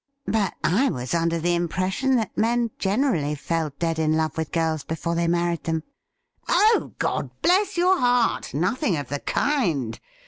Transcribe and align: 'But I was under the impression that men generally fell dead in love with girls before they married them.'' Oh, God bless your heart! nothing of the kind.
'But 0.25 0.55
I 0.63 0.89
was 0.89 1.13
under 1.13 1.37
the 1.37 1.53
impression 1.53 2.15
that 2.15 2.35
men 2.35 2.71
generally 2.79 3.35
fell 3.35 3.71
dead 3.77 3.99
in 3.99 4.13
love 4.13 4.35
with 4.35 4.51
girls 4.51 4.83
before 4.83 5.13
they 5.13 5.27
married 5.27 5.65
them.'' 5.65 5.83
Oh, 6.49 6.93
God 6.97 7.29
bless 7.43 7.77
your 7.77 7.99
heart! 7.99 8.51
nothing 8.51 8.97
of 8.97 9.09
the 9.09 9.19
kind. 9.19 9.99